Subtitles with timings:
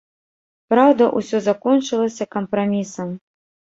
[0.73, 3.09] Праўда, усё закончылася кампрамісам.